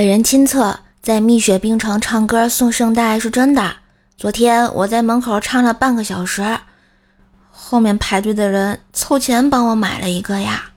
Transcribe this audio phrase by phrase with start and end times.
[0.00, 3.70] 本人亲测，在蜜雪冰城唱歌送圣代是真的。
[4.16, 6.42] 昨天我在门口唱了半个小时，
[7.50, 10.70] 后面排队的人凑钱帮我买了一个呀。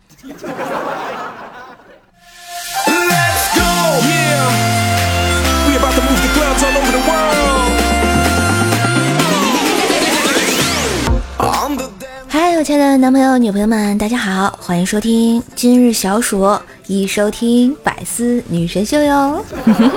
[12.28, 16.60] 嗨，我亲爱的男朋友、女朋友们，大家好，欢迎收听今日小暑。
[16.88, 19.42] 一收听百思女神秀哟，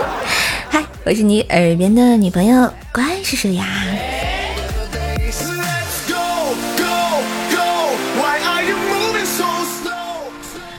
[0.71, 3.67] 嗨，我是你耳边的女朋友关叔叔呀。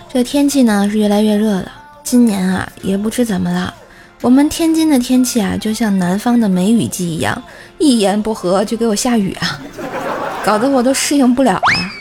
[0.10, 1.70] 这天气呢是越来越热了，
[2.04, 3.74] 今年啊也不知怎么了，
[4.22, 7.44] 我们天津的天气啊就像南方的梅雨季一样，
[7.80, 9.60] 一言不合就给我下雨啊，
[10.46, 11.92] 搞得我都适应不了啊。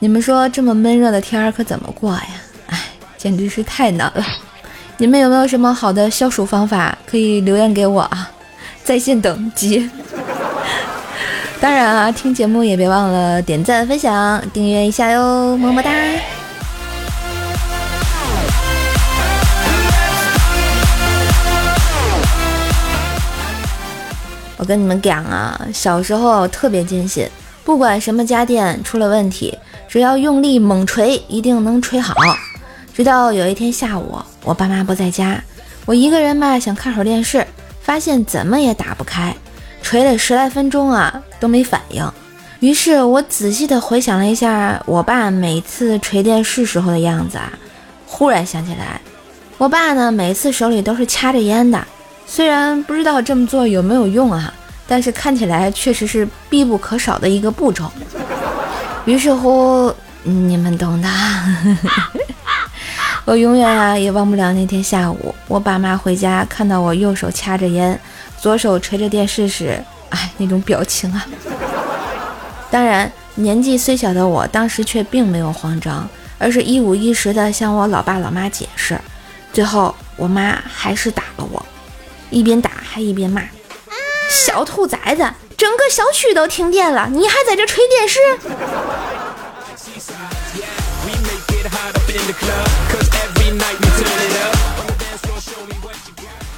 [0.00, 2.26] 你们说这么闷热的天儿可怎么过呀？
[3.22, 4.24] 简直是太难了！
[4.96, 6.98] 你们有没有什么好的消暑方法？
[7.06, 8.28] 可以留言给我啊，
[8.82, 9.88] 在线等急。
[11.60, 15.92] 当然啊，听节目也别忘了点赞、分享、订阅一下哟，么么哒！
[24.56, 27.28] 我跟你们讲啊，小时候特别坚信，
[27.62, 32.16] 不管什么家电出了问题，只要用力猛锤，一定能锤好。
[32.94, 35.42] 直到有一天下午，我爸妈不在家，
[35.86, 37.46] 我一个人嘛想看会儿电视，
[37.80, 39.34] 发现怎么也打不开，
[39.82, 42.06] 锤了十来分钟啊都没反应。
[42.60, 47.52] 于是我仔细的回想了一下我爸每次锤电视时候的样子啊，
[48.06, 49.00] 忽然想起来，
[49.56, 51.84] 我爸呢每次手里都是掐着烟的，
[52.26, 54.52] 虽然不知道这么做有没有用啊，
[54.86, 57.90] 但是看起来确实是必不可少的一个步骤。
[59.06, 61.08] 于是乎，你们懂的。
[63.24, 67.98] 我永远啊也忘不了那天下午，我爸妈回家看到我右手掐着烟，
[68.38, 71.24] 左手捶着电视时，哎，那种表情啊！
[72.68, 79.00] 当然，年纪虽小的我，当时却并没有慌张，而是一五一十的向我老爸老妈解释。
[79.52, 81.64] 最后，我妈还是打了我，
[82.28, 83.40] 一边打还一边骂
[84.28, 88.18] ：“小兔崽子，整个小区都停电了，你还在这吹电视！”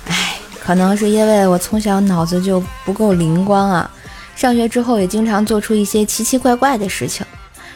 [0.06, 3.90] 哎，可能是因为我从小脑子就不够灵光啊，
[4.36, 7.26] 上学之后也经常做出一些奇奇怪怪的事情。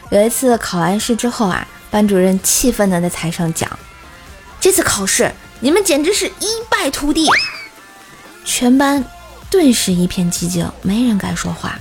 [0.09, 3.69] 有一次考完试之后啊，班主任气愤的在台上讲
[4.59, 7.27] ：“这次考试你们简直是一败涂地！”
[8.45, 9.03] 全班
[9.49, 11.77] 顿时一片寂静，没人敢说话。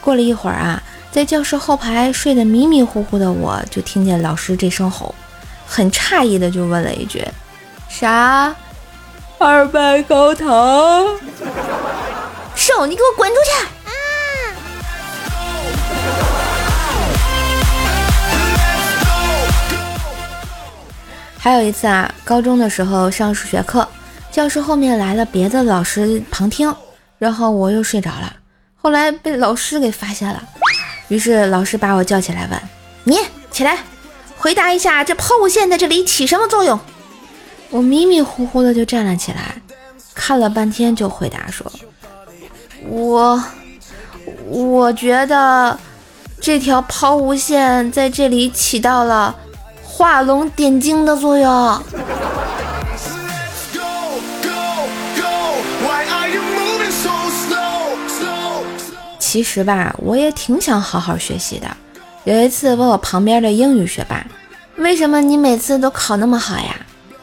[0.00, 5.14] 过了一会儿啊，在教室后排睡得迷迷糊糊的我，就听见老师这声吼。
[5.66, 7.22] 很诧异的就问了一句
[7.90, 8.54] ：“啥？
[9.38, 11.04] 二拜高堂？
[12.54, 13.90] 手，你给我滚出去！”啊！
[21.38, 23.86] 还有一次啊，高中的时候上数学课，
[24.32, 26.74] 教室后面来了别的老师旁听，
[27.18, 28.34] 然后我又睡着了，
[28.76, 30.42] 后来被老师给发现了，
[31.08, 32.60] 于是老师把我叫起来问
[33.04, 33.18] ：“你
[33.50, 33.78] 起来。”
[34.46, 36.78] 回答一下，这抛物线在这里起什么作用？
[37.68, 39.60] 我迷迷糊糊的就站了起来，
[40.14, 41.66] 看了半天就回答说
[42.86, 43.42] ：“我
[44.46, 45.76] 我觉得
[46.40, 49.34] 这条抛物线在这里起到了
[49.82, 51.82] 画龙点睛的作用。”
[59.18, 61.66] 其实吧，我也挺想好好学习的。
[62.26, 64.26] 有一次问我旁边的英语学霸，
[64.78, 66.74] 为什么你每次都考那么好呀？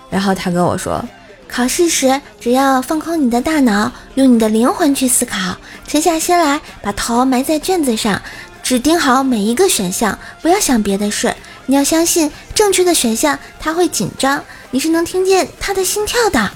[0.09, 1.03] 然后他跟我说，
[1.45, 8.21] 考试时只要放空你的大脑，用你的灵魂去思考，沉下心来，把头埋在卷子上，
[8.63, 11.35] 指定好每一个选项，不要想别的事。
[11.65, 14.41] 你要相信正确的选项，他会紧张，
[14.71, 16.49] 你是能听见他的心跳的。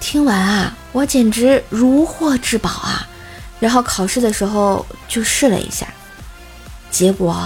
[0.00, 3.06] 听完啊，我简直如获至宝啊！
[3.58, 5.86] 然后考试的时候就试了一下。
[6.90, 7.36] 结果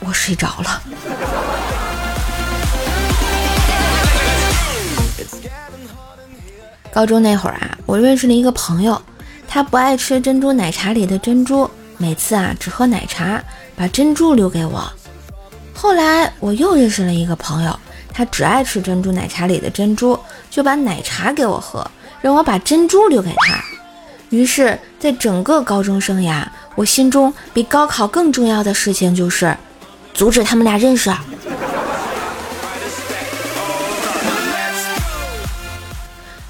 [0.00, 0.82] 我睡着了。
[6.92, 9.00] 高中那会儿啊，我认识了一个朋友，
[9.46, 13.42] 他不爱吃珍珠奶茶里的珍珠，每次啊只喝奶茶，
[13.76, 14.90] 把珍珠留给我。
[15.72, 17.78] 后来我又认识了一个朋友，
[18.12, 20.18] 他只爱吃珍珠奶茶里的珍珠，
[20.50, 21.88] 就把奶茶给我喝，
[22.20, 23.62] 让我把珍珠留给他。
[24.30, 26.44] 于是，在整个高中生涯。
[26.78, 29.56] 我心中比高考更重要的事情就是
[30.14, 31.12] 阻止他们俩认识。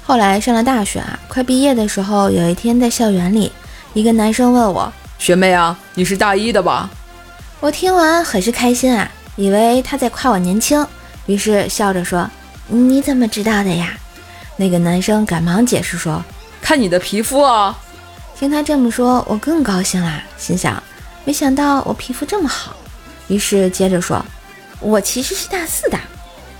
[0.05, 3.51] 后来上了大学啊，快毕业的时候，有一天在校园里，
[3.93, 6.87] 一个男生问我：“学妹啊，你是大一的吧？”
[7.59, 10.85] 我听完很是开心啊，以为他在夸我年轻，
[11.25, 12.29] 于是笑着说
[12.69, 13.97] ：“你怎么知道的呀？”
[14.57, 16.23] 那个男生赶忙解释说
[16.61, 17.75] ：“看你的皮肤啊。”
[18.39, 20.81] 听他这么说，我更高兴啦，心想：
[21.25, 22.73] 没想到我皮肤这么好。
[23.27, 24.25] 于是接着说
[24.79, 25.99] ：“我其实是大四的。”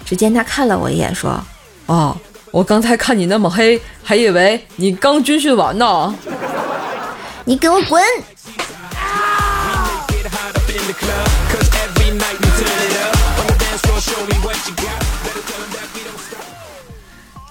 [0.06, 1.42] 只见他看了我一眼，说
[1.88, 2.18] ：“哦。”
[2.52, 6.14] 我刚才看你那么黑，还以为你刚军训完呢。
[7.46, 8.04] 你给我滚！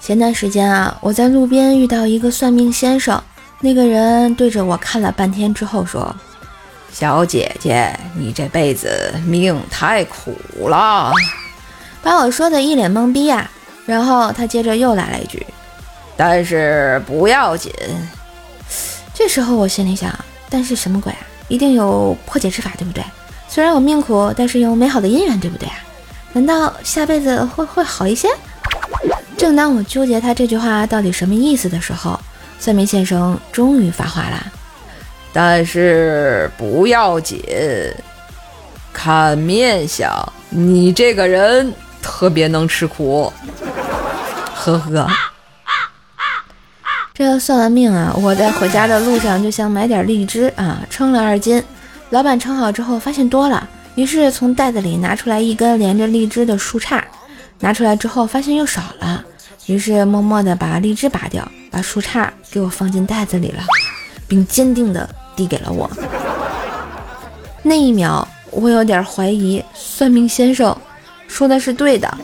[0.01, 3.23] 前段时间啊，我在路边遇到一个算命先生，
[3.61, 6.15] 那个人对着我看了半天之后说
[6.93, 10.35] ：“小姐姐，你这辈子命太苦
[10.69, 11.11] 了。”
[12.01, 13.49] 把我说的一脸懵逼呀。
[13.85, 15.45] 然后他接着又来了一句
[16.15, 17.73] ：“但是不要紧。”
[19.15, 20.13] 这时候我心里想
[20.47, 21.19] ：“但是什么鬼啊？
[21.47, 23.03] 一定有破解之法，对不对？
[23.47, 25.75] 虽然我命苦，但是有美好的姻缘，对不对啊？
[26.33, 28.27] 难道下辈子会会好一些？”
[29.35, 32.19] 正当我纠结他这句话到底什么意思的时候，
[32.59, 34.45] 算命先生终于发话了
[35.31, 37.41] ：“但是不要紧，
[38.91, 40.11] 看面相，
[40.49, 43.31] 你这个人特别能吃苦。”
[44.53, 45.07] 呵呵，
[47.13, 48.13] 这算完命啊！
[48.21, 51.63] 我在回家的路上就想买点荔枝啊，称了二斤。
[52.09, 57.01] 老板称好之后发现多了，于是从袋子里拿出来一根连着荔枝的树杈，
[57.59, 59.23] 拿出来之后发现又少了，
[59.69, 63.61] 于是默默地把荔枝拔掉，把树杈给我放进袋子里了，
[64.27, 65.87] 并坚定地递给了我。
[67.61, 70.75] 那一秒，我有点怀疑算命先生
[71.27, 72.17] 说的是对的，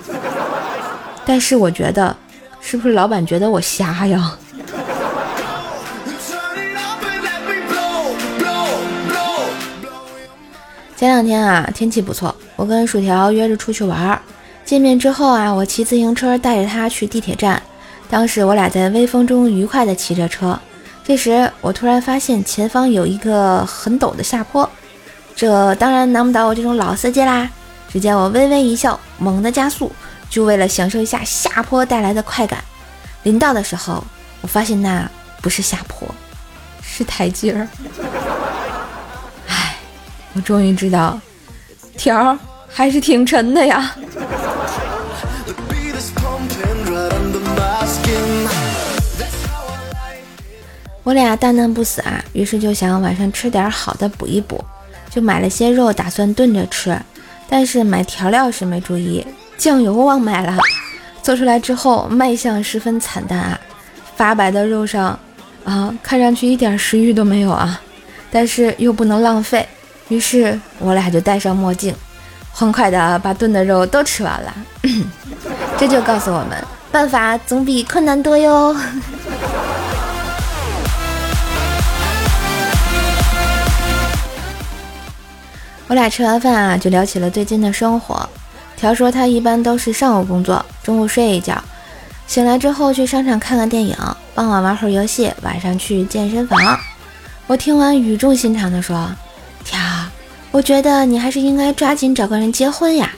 [1.26, 2.16] 但是我觉得。
[2.68, 4.36] 是不是老板觉得我瞎呀？
[10.98, 14.20] 前两天啊，天气不错，我跟薯条约着出去玩儿。
[14.66, 17.62] 见面之后啊，我骑自行车带着他去地铁站。
[18.10, 20.60] 当时我俩在微风中愉快地骑着车。
[21.04, 24.68] 这时我突然发现前方有一个很陡的下坡，
[25.36, 27.48] 这当然难不倒我这种老司机啦。
[27.94, 29.92] 只见我微微一笑，猛地加速。
[30.28, 32.60] 就为了享受一下下坡带来的快感，
[33.22, 34.04] 临到的时候，
[34.42, 35.10] 我发现那
[35.42, 36.08] 不是下坡，
[36.82, 37.68] 是台阶儿。
[39.48, 39.78] 唉，
[40.34, 41.20] 我终于知道，
[41.96, 43.96] 条儿还是挺沉的呀。
[51.06, 54.66] 我俩大难不死啊，于是就想晚上吃点好的补一补，
[55.12, 57.00] 就买了些肉，打算炖着吃。
[57.48, 59.24] 但是买调料时没注意。
[59.56, 60.58] 酱油忘买了，
[61.22, 63.60] 做出来之后卖相十分惨淡啊！
[64.16, 65.18] 发白的肉上，
[65.64, 67.80] 啊，看上去一点食欲都没有啊！
[68.32, 69.66] 但是又不能浪费，
[70.08, 71.94] 于是我俩就戴上墨镜，
[72.52, 74.54] 欢快的把炖的肉都吃完了。
[75.78, 76.58] 这就告诉我们，
[76.92, 78.76] 办法总比困难多哟。
[85.88, 88.28] 我俩吃完饭啊，就聊起了最近的生活。
[88.76, 91.64] 条说他一般都是上午工作，中午睡一觉，
[92.28, 93.96] 醒来之后去商场看看电影，
[94.34, 96.60] 傍晚玩会儿游戏，晚上去健身房。
[97.48, 99.10] 我听完语重心长地说
[99.64, 99.80] ：“条，
[100.52, 103.12] 我觉得你还是应该抓紧找个人结婚呀。”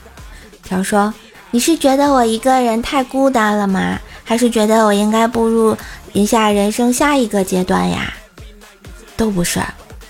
[0.61, 1.13] 条说
[1.51, 3.97] ：“你是觉得我一个人太孤单了吗？
[4.25, 5.77] 还是觉得我应该步入
[6.11, 8.13] 一下人生下一个阶段呀？”
[9.15, 9.61] 都不是，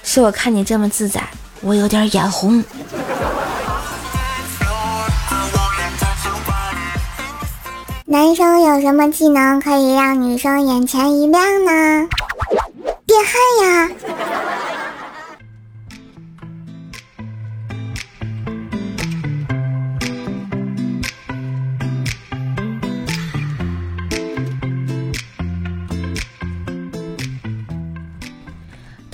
[0.03, 1.21] 是我看你这么自在，
[1.61, 2.63] 我有点眼红。
[8.05, 12.07] 男生有什么技能可以让女生眼前一亮呢？
[13.05, 13.33] 变汉
[13.67, 13.89] 呀！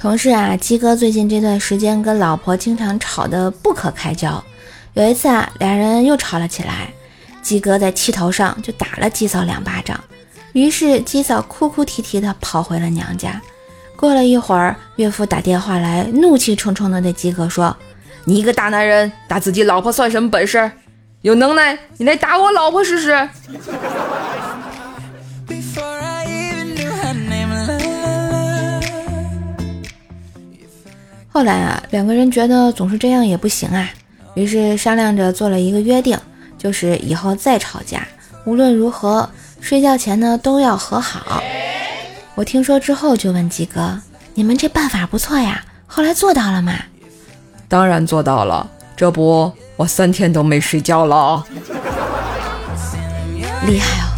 [0.04, 4.44] 同事啊，鸡哥最近这段时间跟老婆经常吵得不可开交。
[4.96, 6.90] 有一次啊，俩人又吵了起来。
[7.42, 9.98] 鸡哥在气头上就打了鸡嫂两巴掌，
[10.52, 13.42] 于是鸡嫂哭哭啼啼的跑回了娘家。
[13.96, 17.74] 过了一会儿，岳父打电话来，怒气冲冲的对鸡哥说
[18.26, 20.70] ：“你一个大男人打自己老婆算什么本事？
[21.22, 23.30] 有能耐你来打我老婆试试！”
[31.34, 33.90] 后来啊，两个人觉得总是这样也不行啊，
[34.36, 36.18] 于是商量着做了一个约定。
[36.56, 38.08] 就是以后再吵架，
[38.46, 41.44] 无论如何睡觉前呢都要和好。
[42.36, 44.00] 我听说之后就问鸡哥
[44.34, 46.74] ：“你们这办法不错呀，后来做到了吗？”
[47.68, 51.44] 当然做到了，这不我三天都没睡觉了，
[53.68, 54.14] 厉害哦！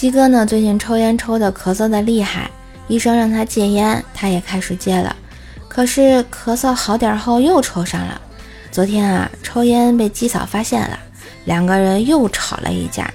[0.00, 2.50] 鸡哥呢，最近抽烟抽的咳嗽的厉害，
[2.88, 5.14] 医生让他戒烟，他也开始戒了。
[5.68, 8.18] 可是咳嗽好点后又抽上了。
[8.72, 10.98] 昨天啊，抽烟被鸡嫂发现了，
[11.44, 13.12] 两个人又吵了一架。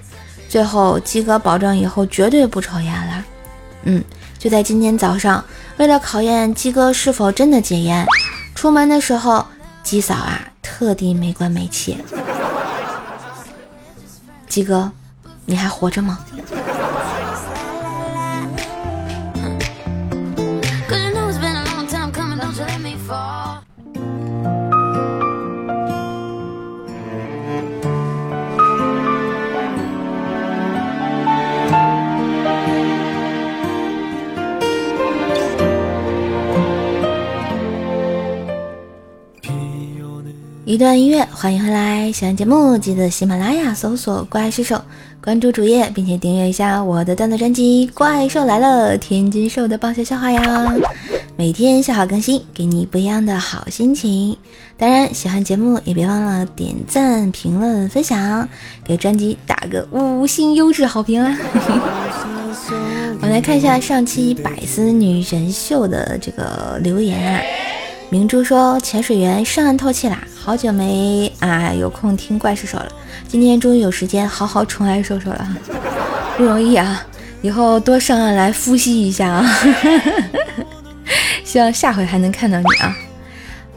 [0.47, 3.25] 最后鸡哥保证以后绝对不抽烟了。
[3.85, 4.03] 嗯，
[4.37, 5.43] 就在今天早上，
[5.77, 8.05] 为了考验鸡哥是否真的戒烟，
[8.53, 9.43] 出门的时候
[9.81, 11.97] 鸡嫂啊特地没关煤气。
[14.47, 14.91] 鸡哥，
[15.47, 16.19] 你还活着吗？
[40.75, 42.11] 一段音乐，欢迎回来！
[42.11, 44.81] 喜欢节目记得喜马拉雅搜索“怪兽手”，
[45.23, 50.75] 关注主页，并且订阅一下我的段子专辑《怪兽来了》，天津兽的爆笑笑话呀！
[51.37, 54.35] 每天笑话更新，给你不一样的好心情。
[54.77, 58.45] 当然，喜欢节目也别忘了点赞、评论、分享，
[58.83, 61.37] 给专辑打个五星优质好评啊！
[63.15, 67.41] 我们来看一下上期百思女神秀的这个留言啊。
[68.09, 72.87] 明珠说：“潜水员上岸透气啦，好久没啊有空听怪兽手了，
[73.27, 75.47] 今天终于有时间好好宠爱兽兽了，
[76.37, 77.03] 不容易啊！
[77.41, 79.45] 以后多上岸来复习一下啊，
[81.43, 82.95] 希望下回还能看到你啊！”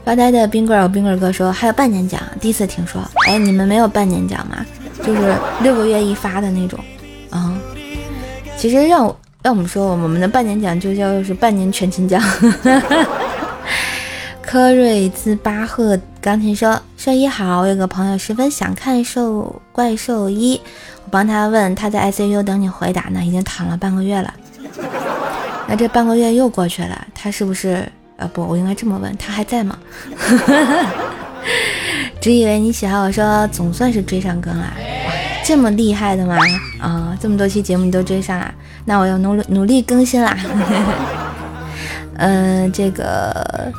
[0.05, 3.01] 发呆的冰棍儿，冰棍儿哥说：“还有半年奖，第一次听说。
[3.27, 4.65] 哎，你们没有半年奖吗？
[5.03, 6.79] 就是六个月一发的那种
[7.29, 7.53] 啊？
[8.57, 12.21] 其实让我让我们说，我们的半年奖就叫是半年全勤奖。
[14.51, 20.59] ”科瑞兹巴赫钢琴说：“兽医好，我有个朋友十分想看兽怪兽医，
[21.05, 24.33] 我帮他问，他在 ICU 等你回答呢，已经躺了半个月了。
[25.69, 27.87] 那这半个月又过去了，他是不是？
[28.17, 29.77] 呃，不，我应该这么问，他还在吗？
[32.19, 35.13] 只以为你喜欢我说，总算是追上更了，哇，
[35.43, 36.35] 这么厉害的吗？
[36.81, 38.51] 啊，这么多期节目你都追上了，
[38.83, 40.35] 那我要努努力更新啦。
[42.15, 43.71] 嗯， 这个。”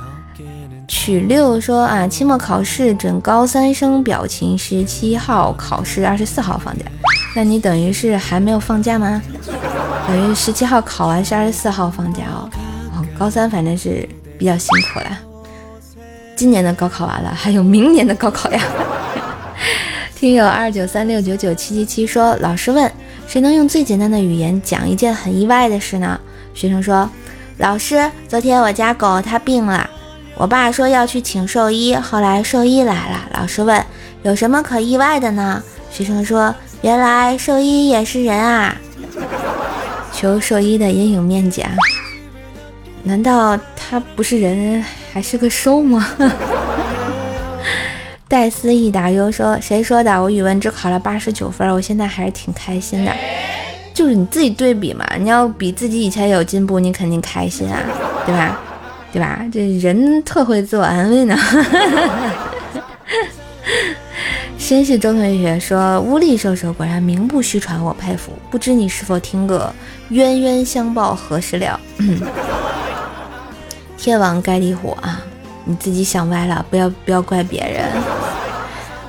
[1.10, 6.84] 曲六说啊，期末考试准高三生表情，十七号考试，二十四号放假。
[7.34, 9.20] 那你等于是还没有放假吗？
[10.06, 12.48] 等于十七号考完是二十四号放假哦。
[12.94, 15.18] 哦，高三反正是比较辛苦了。
[16.36, 18.62] 今年的高考完了，还有明年的高考呀。
[20.14, 22.88] 听友二九三六九九七七七说，老师问
[23.26, 26.20] 谁能用最简单的语言讲一件很意外的事呢？
[26.54, 27.10] 学生说，
[27.58, 29.90] 老师，昨天我家狗它病了。
[30.40, 33.28] 我爸说要去请兽医，后来兽医来了。
[33.34, 33.84] 老师问
[34.22, 35.62] 有什么可意外的呢？
[35.90, 38.74] 学生说原来兽医也是人啊！
[40.14, 41.70] 求兽医的阴影面积啊！
[43.02, 44.82] 难道他不是人
[45.12, 46.08] 还是个兽吗？
[48.26, 50.22] 戴斯一打优说谁说的？
[50.22, 53.12] 我语文只考了八十九分，我现在还是挺开心的。
[53.92, 57.78] 就是你自己对比嘛，你要比自己以前有进步，你肯定开心啊，
[58.24, 58.58] 对吧？
[59.12, 59.44] 对吧？
[59.52, 61.36] 这人特会自我安慰呢。
[64.58, 68.30] 绅士周同学说：“乌力兽手果然名不虚传，我佩服。
[68.50, 69.74] 不知你是否听过
[70.10, 71.80] 冤冤相报何时了？
[73.98, 75.20] 天王盖地虎啊！
[75.64, 77.84] 你自己想歪了，不要不要怪别人。”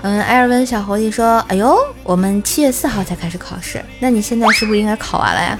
[0.01, 5.59] 嗯，埃尔文小狐狸说：“哎呦，我们七月四号才开始考试，那你现在是不是应该考完了呀？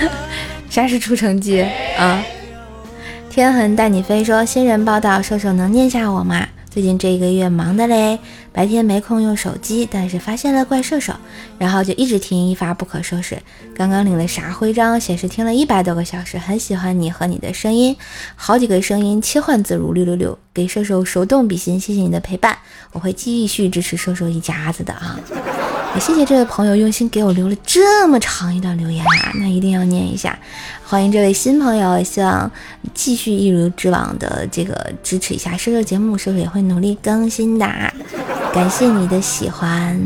[0.70, 1.60] 啥时出成绩
[1.98, 2.24] 啊？”
[3.36, 6.48] 天恒带你飞说新人报道，瘦瘦能念下我吗？
[6.70, 8.18] 最近这一个月忙的嘞，
[8.50, 11.12] 白天没空用手机，但是发现了怪兽手，
[11.58, 13.36] 然后就一直听一发不可收拾。
[13.74, 14.98] 刚刚领了啥徽章？
[14.98, 17.94] 显示听了一百多个小时，很喜欢你和你的声音，
[18.36, 22.56] 好几个声音切换自如，六六六，给射手手动比心，谢谢你的陪伴，
[22.92, 25.20] 我会继续支持射手一家子的啊。
[25.98, 30.38] 谢谢这位朋友用心给我留了这么长一段留言啊，那一定要念一下。
[30.84, 32.50] 欢迎这位新朋友，希望
[32.94, 37.66] 继续一如既往的这个支持一下瘦瘦节目，瘦瘦也会努力更新的。
[38.52, 40.00] 感谢你的喜欢。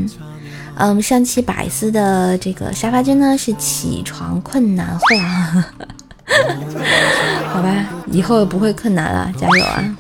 [0.77, 5.67] 嗯，上期百思的这个沙发君呢是起床困难户啊，
[7.53, 9.97] 好吧，以后不会困难了，加油啊！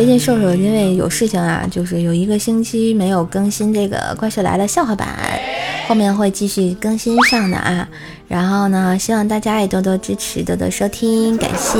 [0.00, 5.06] 最近瘦瘦因为有事情啊，就是有一个星期没有更新这个《怪兽来了》笑话版，
[5.86, 7.86] 后面会继续更新上的啊。
[8.26, 11.78] 然后呢，希望大家也多多支持，多多收听，感谢。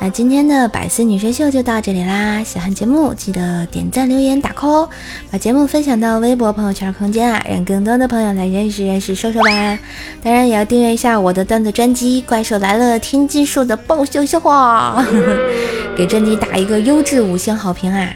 [0.00, 2.42] 那今天的百思女神秀就到这里啦！
[2.44, 4.88] 喜欢节目记得点赞、留言、打 call，
[5.30, 9.78] 把节目分享到微博、朋友圈空间啊，让更多的朋友来认识认识瘦瘦吧。
[10.22, 15.04] 当然也要订阅一下我的段子专辑《怪兽来了》，天津树的爆笑笑话，
[15.96, 18.08] 给专辑打一个优质五星好评啊！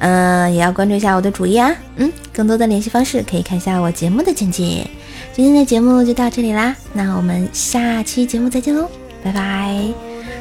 [0.00, 1.74] 嗯，也要关注一下我的主页啊。
[1.96, 4.86] 嗯，更多的联系方式可以看一下我节目的简介。
[5.32, 8.88] 今天的节目就到这里啦，那我们下期节目再见喽，
[9.24, 9.76] 拜拜。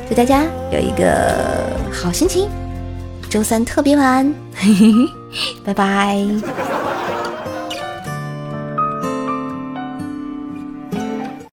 [0.10, 2.50] 祝大家有一个好心情，
[3.30, 5.08] 周三特别晚，嘿嘿嘿
[5.64, 6.71] 拜拜。